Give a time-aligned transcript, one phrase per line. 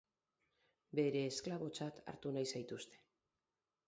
[0.99, 3.03] Beren esklabotzat hartu nahi zaituzte.